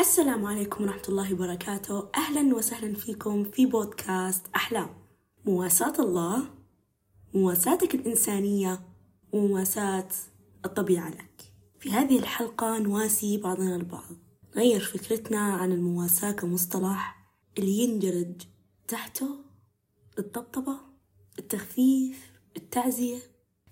السلام 0.00 0.46
عليكم 0.46 0.84
ورحمة 0.84 1.02
الله 1.08 1.34
وبركاته. 1.34 2.08
أهلا 2.16 2.56
وسهلا 2.56 2.94
فيكم 2.94 3.44
في 3.44 3.66
بودكاست 3.66 4.46
أحلام. 4.56 4.88
مواساة 5.46 5.92
الله 5.98 6.44
مواساتك 7.34 7.94
الإنسانية 7.94 8.80
ومواساة 9.32 10.08
الطبيعة 10.64 11.08
لك. 11.08 11.52
في 11.78 11.90
هذه 11.90 12.18
الحلقة 12.18 12.78
نواسي 12.78 13.36
بعضنا 13.36 13.76
البعض. 13.76 14.12
نغير 14.56 14.80
فكرتنا 14.80 15.38
عن 15.38 15.72
المواساة 15.72 16.32
كمصطلح 16.32 17.30
اللي 17.58 17.78
يندرج 17.78 18.42
تحته 18.88 19.28
الطبطبة 20.18 20.76
التخفيف 21.38 22.32
التعزية. 22.56 23.18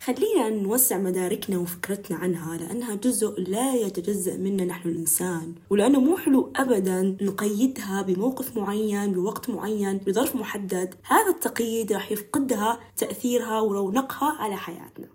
خلينا 0.01 0.49
نوسع 0.49 0.99
مداركنا 0.99 1.59
وفكرتنا 1.59 2.17
عنها 2.17 2.57
لأنها 2.57 2.95
جزء 2.95 3.41
لا 3.41 3.75
يتجزأ 3.75 4.37
منا 4.37 4.65
نحن 4.65 4.89
الإنسان. 4.89 5.55
ولأنه 5.71 6.01
مو 6.01 6.17
حلو 6.17 6.53
أبدا 6.57 7.17
نقيدها 7.21 8.03
بموقف 8.03 8.57
معين 8.57 9.13
بوقت 9.13 9.51
معين 9.51 9.99
بظرف 9.99 10.37
محدد. 10.37 10.95
هذا 11.05 11.31
التقييد 11.31 11.93
راح 11.93 12.13
يفقدها 12.13 12.81
تأثيرها 12.97 13.61
ورونقها 13.61 14.33
على 14.33 14.57
حياتنا. 14.57 15.09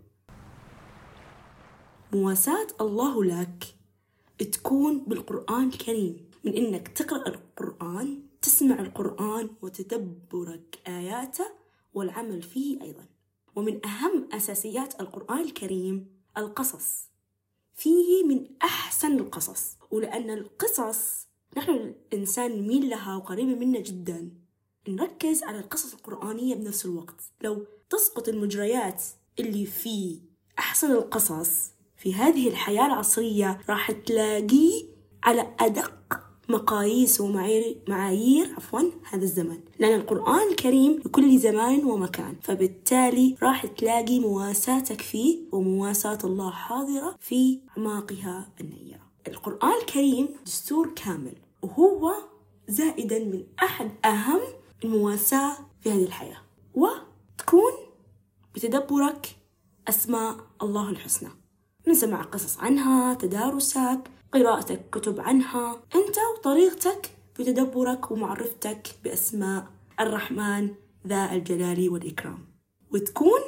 مواساة 2.14 2.68
الله 2.82 3.24
لك 3.24 3.66
تكون 4.52 5.04
بالقرآن 5.08 5.68
الكريم. 5.68 6.32
من 6.44 6.54
إنك 6.54 6.88
تقرأ 6.88 7.28
القرآن 7.28 8.20
تسمع 8.42 8.80
القرآن 8.80 9.50
وتدبرك 9.62 10.80
آياته 10.88 11.46
والعمل 11.94 12.42
فيه 12.42 12.82
أيضا. 12.82 13.11
ومن 13.56 13.86
أهم 13.86 14.30
أساسيات 14.34 15.02
القرآن 15.02 15.40
الكريم 15.40 16.22
القصص. 16.38 17.10
فيه 17.76 18.24
من 18.24 18.48
أحسن 18.64 19.20
القصص 19.20 19.78
ولأن 19.92 20.30
القصص 20.30 21.28
نحن 21.58 21.72
الإنسان 21.72 22.52
نميل 22.52 22.90
لها 22.90 23.16
وقريبة 23.16 23.56
منا 23.56 23.80
جدا. 23.80 24.32
نركز 24.88 25.44
على 25.44 25.60
القصص 25.60 25.94
القرآنية 25.94 26.56
بنفس 26.56 26.86
الوقت. 26.86 27.22
لو 27.42 27.66
تسقط 27.90 28.30
المجريات 28.30 29.04
اللي 29.40 29.66
في 29.66 30.22
أحسن 30.60 30.92
القصص 30.92 31.72
في 31.98 32.14
هذه 32.14 32.48
الحياة 32.48 32.86
العصرية 32.86 33.62
راح 33.70 33.92
تلاقيه 33.92 34.86
على 35.24 35.56
أدق 35.60 36.01
مقاييس 36.52 37.22
ومعايير 37.22 37.78
معايير 37.88 38.54
عفوا 38.58 38.82
هذا 39.12 39.24
الزمن. 39.24 39.60
لأن 39.80 40.00
القرآن 40.00 40.50
الكريم 40.50 41.02
لكل 41.06 41.38
زمان 41.40 41.86
ومكان. 41.86 42.36
فبالتالي 42.42 43.36
راح 43.44 43.66
تلاقي 43.66 44.20
مواساتك 44.20 45.02
فيه 45.02 45.40
ومواساة 45.52 46.18
الله 46.24 46.52
حاضرة 46.52 47.16
في 47.20 47.60
أعماقها 47.78 48.50
النيرة 48.62 49.02
القرآن 49.28 49.74
الكريم 49.82 50.30
دستور 50.46 50.94
كامل. 50.96 51.36
وهو 51.62 52.14
زائدا 52.68 53.20
من 53.20 53.44
أحد 53.64 53.92
أهم 54.06 54.42
المواساة 54.84 55.58
في 55.82 55.92
هذه 55.92 56.04
الحياة. 56.04 56.38
وتكون 56.74 57.72
بتدبرك 58.56 59.36
أسماء 59.88 60.36
الله 60.62 60.90
الحسنى. 60.90 61.30
من 61.88 61.94
سماع 61.94 62.22
قصص 62.22 62.60
عنها 62.60 63.14
تدارسك 63.14 64.00
قراءتك 64.34 64.90
كتب 64.92 65.20
عنها. 65.20 65.82
أنت 65.96 66.16
وطريقتك 66.38 67.12
في 67.34 67.44
تدبرك 67.44 68.12
ومعرفتك 68.12 68.96
بأسماء 69.04 69.68
الرحمن 70.00 70.70
ذا 71.08 71.34
الجلال 71.34 71.90
والإكرام. 71.90 72.46
وتكون 72.94 73.40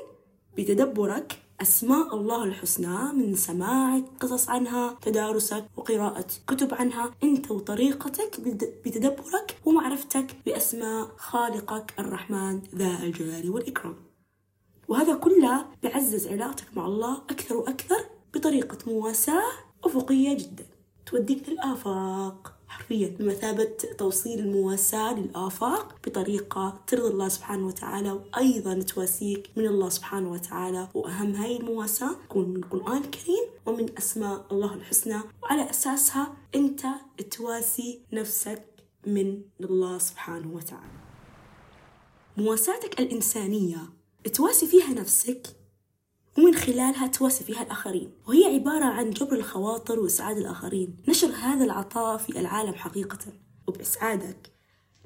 بتدبرك 0.58 1.40
أسماء 1.62 2.16
الله 2.16 2.44
الحسنى 2.44 3.14
من 3.14 3.36
سماعك 3.36 4.04
قصص 4.20 4.50
عنها 4.50 4.98
تدارسك 5.02 5.66
وقراءة 5.78 6.28
كتب 6.48 6.74
عنها. 6.74 7.12
أنت 7.24 7.52
وطريقتك 7.52 8.42
بتدبرك 8.86 9.58
ومعرفتك 9.66 10.36
بأسماء 10.46 11.08
خالقك 11.18 11.94
الرحمن 12.00 12.62
ذا 12.76 13.04
الجلال 13.04 13.50
والإكرام. 13.50 13.96
وهذا 14.88 15.14
كله 15.16 15.66
بيعزز 15.84 16.28
علاقتك 16.28 16.78
مع 16.78 16.86
الله 16.86 17.18
أكثر 17.18 17.58
وأكثر 17.58 18.06
بطريقة 18.34 18.78
مواساة 18.88 19.52
أفقية 19.84 20.38
جدا. 20.38 20.66
توديك 21.06 21.50
للآفاق. 21.50 22.54
حرفيا 22.68 23.16
بمثابة 23.20 23.78
توصيل 23.98 24.40
المواساة 24.40 25.14
للآفاق 25.14 25.96
بطريقة 26.08 26.82
ترضي 26.88 27.08
الله 27.08 27.28
سبحانه 27.28 27.68
وتعالى 27.68 28.12
وأيضا 28.12 28.82
تواسيك 28.82 29.50
من 29.56 29.68
الله 29.68 29.90
سبحانه 29.90 30.32
وتعالى. 30.32 30.88
وأهم 30.94 31.36
هاي 31.36 31.58
المواساة 31.58 32.14
تكون 32.14 32.50
من 32.50 32.56
القرآن 32.56 32.98
الكريم 32.98 33.46
ومن 33.66 33.98
أسماء 33.98 34.46
الله 34.52 34.74
الحسنى. 34.74 35.22
وعلى 35.44 35.70
أساسها 35.70 36.34
أنت 36.56 36.82
تواسي 37.32 38.02
نفسك 38.14 38.66
من 39.08 39.42
الله 39.62 39.98
سبحانه 39.98 40.56
وتعالى. 40.56 41.00
مواساتك 42.38 43.00
الإنسانية 43.00 43.78
تواسي 44.34 44.68
فيها 44.68 44.90
نفسك 44.90 45.48
ومن 46.38 46.56
خلالها 46.56 47.08
تواسي 47.08 47.44
فيها 47.44 47.64
الآخرين. 47.64 48.12
وهي 48.28 48.46
عبارة 48.46 48.86
عن 48.86 49.10
جبر 49.10 49.34
الخواطر 49.36 50.00
وإسعاد 50.00 50.38
الآخرين. 50.38 50.98
نشر 51.08 51.28
هذا 51.28 51.66
العطاء 51.66 52.18
في 52.18 52.40
العالم 52.40 52.74
حقيقة. 52.74 53.20
وبإسعادك 53.68 54.52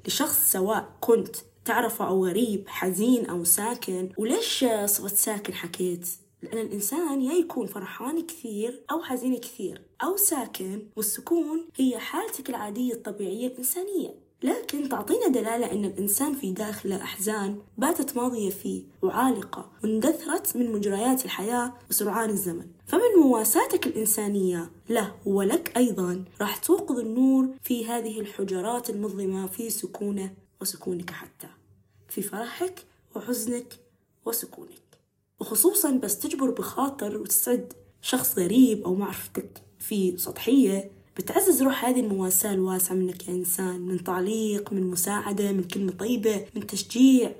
لشخص 0.06 0.52
سواء 0.52 0.96
كنت 1.00 1.36
تعرفه 1.64 2.08
أو 2.08 2.26
غريب 2.26 2.68
حزين 2.68 3.26
أو 3.26 3.44
ساكن. 3.44 4.12
وليش 4.18 4.64
صفة 4.84 5.08
ساكن 5.08 5.54
حكيت؟ 5.54 6.08
لأن 6.42 6.58
الإنسان 6.58 7.22
يا 7.22 7.32
يكون 7.32 7.66
فرحان 7.66 8.26
كثير 8.26 8.84
أو 8.90 9.02
حزين 9.02 9.36
كثير 9.36 9.82
أو 10.02 10.16
ساكن. 10.16 10.88
والسكون 10.96 11.68
هي 11.76 11.98
حالتك 11.98 12.50
العادية 12.50 12.92
الطبيعية 12.92 13.46
الإنسانية. 13.46 14.27
لكن 14.42 14.88
تعطينا 14.88 15.28
دلالة 15.28 15.72
أن 15.72 15.84
الإنسان 15.84 16.34
في 16.34 16.52
داخله 16.52 17.02
أحزان 17.02 17.58
باتت 17.78 18.16
ماضية 18.16 18.50
فيه 18.50 18.82
وعالقة 19.02 19.70
واندثرت 19.82 20.56
من 20.56 20.72
مجريات 20.72 21.24
الحياة 21.24 21.74
وسرعان 21.90 22.30
الزمن. 22.30 22.66
فمن 22.86 23.22
مواساتك 23.22 23.86
الإنسانية 23.86 24.70
له 24.88 25.14
ولك 25.26 25.76
أيضا 25.76 26.24
راح 26.40 26.56
توقظ 26.56 26.98
النور 26.98 27.48
في 27.62 27.86
هذه 27.86 28.20
الحجرات 28.20 28.90
المظلمة 28.90 29.46
في 29.46 29.70
سكونه 29.70 30.34
وسكونك 30.60 31.10
حتى. 31.10 31.48
في 32.08 32.22
فرحك 32.22 32.84
وحزنك 33.16 33.78
وسكونك. 34.24 34.98
وخصوصا 35.40 35.90
بس 35.90 36.18
تجبر 36.18 36.50
بخاطر 36.50 37.16
وتسعد 37.16 37.72
شخص 38.02 38.38
غريب 38.38 38.84
أو 38.84 38.94
معرفتك 38.94 39.62
في 39.78 40.16
سطحية 40.16 40.90
بتعزز 41.18 41.62
روح 41.62 41.84
هذه 41.84 42.00
المواساة 42.00 42.54
الواسعة 42.54 42.94
منك 42.94 43.16
كإنسان 43.16 43.80
من 43.80 44.04
تعليق 44.04 44.72
من 44.72 44.90
مساعدة 44.90 45.52
من 45.52 45.62
كلمة 45.64 45.92
طيبة 45.92 46.44
من 46.54 46.66
تشجيع. 46.66 47.32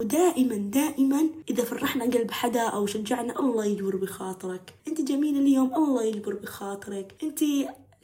ودائما 0.00 0.56
دائما 0.56 1.22
إذا 1.50 1.64
فرحنا 1.64 2.04
قلب 2.04 2.30
حدا 2.30 2.60
أو 2.60 2.86
شجعنا 2.86 3.40
الله 3.40 3.64
يجبر 3.64 3.96
بخاطرك. 3.96 4.74
أنت 4.88 5.00
جميلة 5.00 5.38
اليوم 5.38 5.74
الله 5.74 6.04
يجبر 6.04 6.34
بخاطرك. 6.34 7.14
أنت 7.22 7.40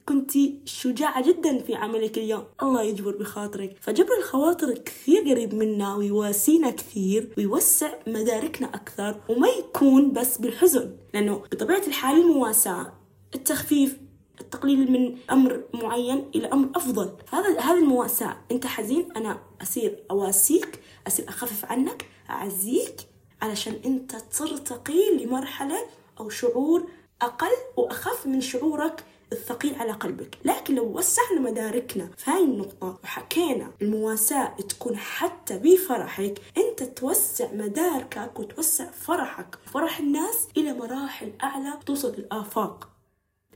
كنت 0.08 0.30
شجاعة 0.64 1.28
جدا 1.28 1.58
في 1.58 1.75
عملك 1.75 2.19
اليوم 2.19 2.44
الله 2.62 2.82
يجبر 2.82 3.16
بخاطرك. 3.16 3.76
فجبر 3.80 4.19
الخواطر 4.19 4.75
كثير 4.78 5.20
قريب 5.30 5.54
منا 5.54 5.94
ويواسينا 5.94 6.70
كثير 6.70 7.28
ويوسع 7.38 7.94
مداركنا 8.06 8.66
أكثر 8.66 9.20
وما 9.28 9.48
يكون 9.48 10.12
بس 10.12 10.38
بالحزن 10.38 10.96
لأنه 11.14 11.34
بطبيعة 11.52 11.82
الحال 11.86 12.20
المواساة 12.20 12.92
التخفيف 13.34 14.07
التقليل 14.41 14.93
من 14.93 15.19
أمر 15.31 15.62
معين 15.75 16.31
إلى 16.34 16.47
أمر 16.47 16.69
أفضل. 16.75 17.12
هذا 17.32 17.60
هذه 17.60 17.78
المواساة. 17.78 18.37
أنت 18.50 18.66
حزين 18.66 19.09
أنا 19.16 19.38
أصير 19.62 20.04
أواسيك 20.10 20.81
أصير 21.06 21.28
أخفف 21.28 21.65
عنك 21.65 22.06
أعزيك 22.31 22.96
علشان 23.43 23.81
أنت 23.85 24.17
ترتقي 24.17 25.25
لمرحلة 25.25 25.79
أو 26.20 26.29
شعور 26.29 26.88
أقل 27.23 27.56
وأخف 27.76 28.26
من 28.26 28.40
شعورك 28.40 29.05
الثقيل 29.32 29.75
على 29.75 29.93
قلبك. 29.93 30.38
لكن 30.44 30.75
لو 30.75 30.85
وسعنا 30.85 31.40
مداركنا 31.40 32.08
في 32.17 32.31
هاي 32.31 32.44
النقطة 32.44 32.99
وحكينا 33.05 33.70
المواساة 33.82 34.56
تكون 34.69 34.96
حتى 34.96 35.58
بفرحك 35.58 36.40
أنت 36.56 36.82
توسع 36.82 37.52
مداركك 37.52 38.38
وتوسع 38.38 38.90
فرحك. 38.90 39.58
وفرح 39.67 39.99
الناس 39.99 40.49
إلى 40.56 40.73
مراحل 40.73 41.32
أعلى 41.43 41.79
توصل 41.87 42.14
للآفاق. 42.19 42.88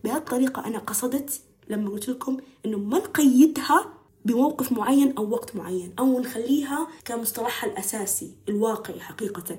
بهالطريقة 0.04 0.66
أنا 0.66 0.78
قصدت 0.78 1.43
لما 1.69 1.90
قلت 1.90 2.08
لكم 2.08 2.37
إنه 2.66 2.78
ما 2.78 2.99
نقيدها 2.99 3.94
بموقف 4.25 4.72
معين 4.72 5.16
أو 5.16 5.31
وقت 5.31 5.56
معين 5.56 5.94
أو 5.99 6.20
نخليها 6.20 6.88
كمصطلحها 7.04 7.70
الأساسي 7.70 8.37
الواقعي 8.49 9.00
حقيقة. 9.00 9.58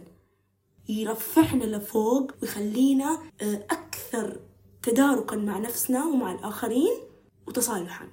يرفعنا 0.90 1.64
لفوق 1.64 2.32
ويخلينا 2.42 3.20
آه، 3.42 3.66
أكثر 3.72 4.40
تداركا 4.84 5.36
مع 5.36 5.58
نفسنا 5.58 6.06
ومع 6.06 6.32
الآخرين 6.32 6.94
وتصالحا. 7.48 8.08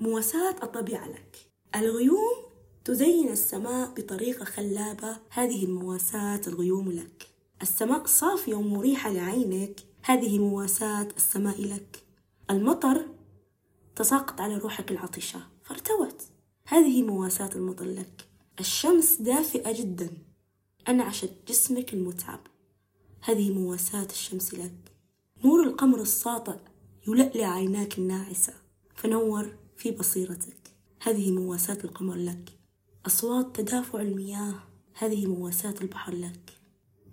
مواساة 0.00 0.56
الطبيعة 0.62 1.08
لك. 1.08 1.36
الغيوم 1.76 2.36
تزين 2.84 3.28
السماء 3.28 3.90
بطريقة 3.96 4.44
خلابة. 4.44 5.16
هذه 5.30 5.64
المواساة 5.64 6.40
الغيوم 6.46 6.92
لك. 6.92 7.37
السماء 7.62 8.06
صافية 8.06 8.54
ومريحة 8.54 9.10
لعينك. 9.10 9.80
هذه 10.02 10.38
مواساة 10.38 11.08
السماء 11.16 11.64
لك. 11.64 12.02
المطر 12.50 13.08
تساقط 13.96 14.40
على 14.40 14.56
روحك 14.56 14.90
العطشة. 14.90 15.40
فارتوت. 15.64 16.22
هذه 16.66 17.02
مواساة 17.02 17.50
المطر 17.54 17.84
لك. 17.84 18.28
الشمس 18.60 19.16
دافئة 19.16 19.72
جدا. 19.72 20.10
أنعشت 20.88 21.32
جسمك 21.48 21.94
المتعب. 21.94 22.40
هذه 23.22 23.52
مواساة 23.52 24.06
الشمس 24.10 24.54
لك. 24.54 24.92
نور 25.44 25.62
القمر 25.62 26.00
الساطع 26.00 26.56
يلألئ 27.08 27.44
عيناك 27.44 27.98
الناعسة. 27.98 28.52
فنور 28.94 29.56
في 29.76 29.90
بصيرتك. 29.90 30.74
هذه 31.02 31.32
مواساة 31.32 31.78
القمر 31.84 32.14
لك. 32.14 32.50
أصوات 33.06 33.56
تدافع 33.60 34.00
المياه. 34.00 34.54
هذه 34.94 35.26
مواساة 35.26 35.74
البحر 35.80 36.14
لك. 36.14 36.57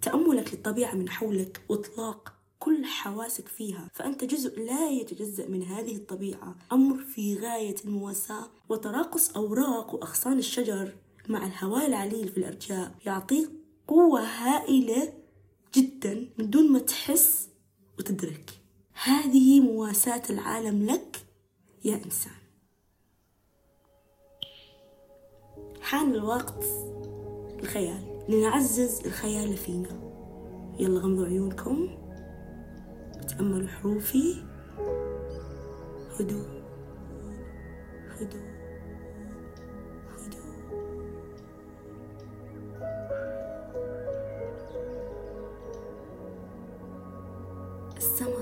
تأملك 0.06 0.54
للطبيعة 0.54 0.96
من 0.96 1.10
حولك 1.10 1.62
وإطلاق 1.70 2.34
كل 2.60 2.86
حواسك 2.86 3.48
فيها 3.48 3.90
فأنت 3.94 4.24
جزء 4.24 4.60
لا 4.60 4.90
يتجزأ 4.90 5.48
من 5.48 5.64
هذه 5.64 5.96
الطبيعة. 5.96 6.56
أمر 6.72 7.04
في 7.04 7.40
غاية 7.40 7.76
المواساة 7.86 8.48
وتراقص 8.70 9.36
أوراق 9.36 9.96
وأغصان 9.96 10.38
الشجر 10.38 10.94
مع 11.30 11.46
الهواء 11.46 11.86
العليل 11.88 12.28
في 12.28 12.38
الأرجاء 12.38 12.92
يعطيك 13.06 13.50
قوة 13.88 14.22
هائلة 14.22 15.14
جدا 15.76 16.30
من 16.38 16.50
دون 16.50 16.72
ما 16.72 16.80
تحس 16.80 17.50
وتدرك. 18.00 18.52
هذه 19.04 19.60
مواساة 19.60 20.24
العالم 20.30 20.86
لك 20.86 21.26
يا 21.86 21.96
إنسان. 22.06 22.32
حان 25.82 26.16
الوقت 26.16 26.64
الخيال 27.60 28.15
لنعزز 28.30 29.06
الخيال 29.06 29.58
فينا. 29.58 29.90
يلا 30.80 31.00
غمضوا 31.00 31.26
عيونكم. 31.26 31.90
تأملوا 33.28 33.68
حروفي. 33.68 34.44
هدوء. 36.20 36.64
هدوء. 38.20 38.56
السما 47.98 48.42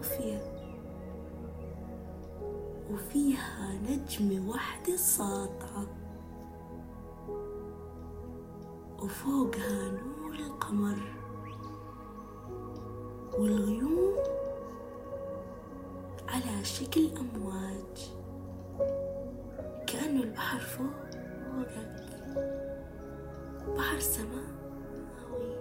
صافية 0.00 0.42
وفيها. 2.92 3.80
نجمة 3.82 4.50
واحدة 4.50 4.96
ساطعة. 4.96 6.01
وفوقها 9.12 9.90
نور 9.90 10.34
القمر. 10.34 10.98
والغيوم 13.38 14.14
على 16.28 16.64
شكل 16.64 17.10
أمواج. 17.16 18.10
كأنه 19.86 20.22
البحر 20.22 20.58
فوقك 20.58 22.06
بحر 23.76 24.00
سماوي. 24.00 25.56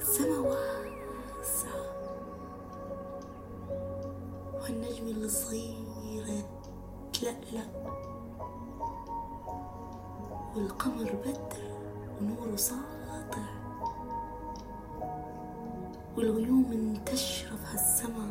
سما 0.00 0.38
واسعة 0.38 1.86
والنجم 4.54 5.06
الصغيرة 5.08 6.60
تلألأ 7.12 8.15
والقمر 10.56 11.12
بدر 11.24 11.62
ونوره 12.20 12.56
ساطع 12.56 13.46
والغيوم 16.16 16.70
من 16.70 17.04
تشرف 17.04 17.66
هالسما 17.72 18.30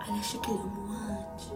على 0.00 0.22
شكل 0.22 0.52
أمواج. 0.52 1.52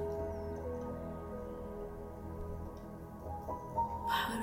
بحر 4.06 4.38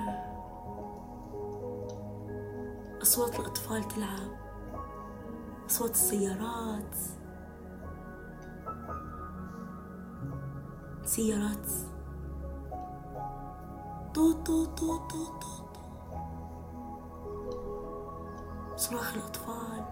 أصوات 3.01 3.39
الأطفال 3.39 3.87
تلعب 3.87 4.39
أصوات 5.69 5.91
السيارات 5.91 6.95
سيارات 11.03 11.67
طو 14.13 14.33
طو 14.33 14.65
طو 14.65 14.97
طو 14.97 15.25
طو 15.25 15.49
صراخ 18.77 19.13
الأطفال. 19.13 19.83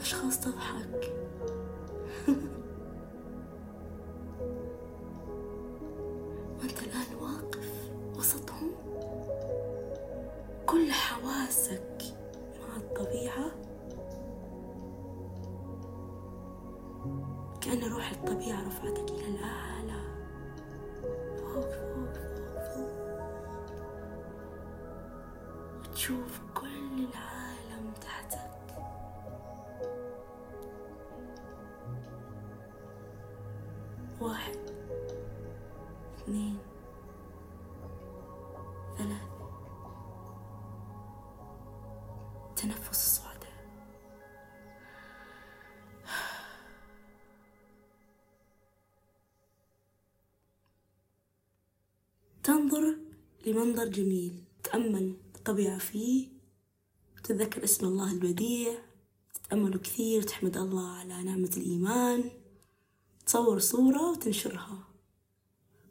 أشخاص 0.00 0.40
تضحك. 0.40 1.12
كأن 17.62 17.92
روح 17.92 18.10
الطبيعة 18.10 18.66
رفعتك 18.66 19.10
إلى 19.10 19.28
الأعلى. 19.28 20.02
فوق 21.36 21.70
فوق 21.70 22.14
فوق 22.14 22.58
فوق 22.74 22.92
وتشوف 25.80 26.40
كل 26.54 27.06
العالم 27.08 27.92
تحتك. 28.00 28.50
واحد 34.20 34.58
اثنين 36.18 36.58
ثلاثة. 38.98 39.32
تنفس 42.56 42.90
الصعداء 42.90 43.21
تنظر 52.52 52.96
لمنظر 53.46 53.88
جميل. 53.88 54.44
تأمل 54.64 55.14
الطبيعة 55.34 55.78
فيه. 55.78 56.28
تتذكر 57.24 57.64
اسم 57.64 57.86
الله 57.86 58.12
البديع. 58.12 58.78
تتأمله 59.34 59.78
كثير. 59.78 60.22
تحمد 60.22 60.56
الله 60.56 60.88
على 60.88 61.22
نعمة 61.22 61.50
الإيمان. 61.56 62.30
تصور 63.26 63.58
صورة 63.58 64.10
وتنشرها. 64.10 64.78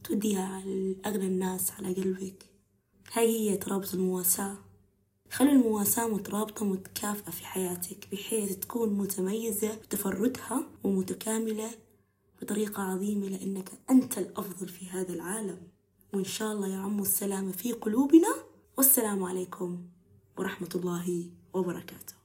توديها 0.04 0.62
لأغنى 0.66 1.28
الناس 1.28 1.72
على 1.72 1.94
قلبك. 1.94 2.46
هاي 3.14 3.50
هي 3.50 3.58
ترابط 3.58 3.94
المواساة. 3.94 4.58
خلوا 5.32 5.52
المواساة 5.52 6.08
مترابطة 6.08 6.66
متكافئة 6.66 7.32
في 7.32 7.46
حياتك 7.46 8.08
بحيث 8.12 8.56
تكون 8.56 8.90
متميزة 8.90 9.76
بتفردها 9.76 10.70
ومتكاملة 10.84 11.72
بطريقة 12.42 12.84
عظيمة 12.84 13.28
لأنك 13.28 13.72
أنت 13.90 14.18
الأفضل 14.18 14.68
في 14.68 14.90
هذا 14.90 15.14
العالم. 15.14 15.71
وإن 16.14 16.24
شاء 16.24 16.52
الله 16.52 16.68
يعم 16.68 17.00
السلامة 17.00 17.52
في 17.52 17.72
قلوبنا. 17.72 18.36
والسلام 18.78 19.24
عليكم 19.24 19.82
ورحمة 20.38 20.70
الله 20.76 21.30
وبركاته. 21.54 22.21